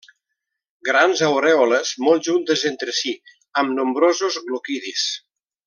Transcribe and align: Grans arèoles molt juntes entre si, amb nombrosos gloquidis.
Grans 0.87 1.21
arèoles 1.27 1.91
molt 2.07 2.25
juntes 2.29 2.65
entre 2.71 2.97
si, 3.03 3.13
amb 3.63 3.77
nombrosos 3.81 4.43
gloquidis. 4.51 5.09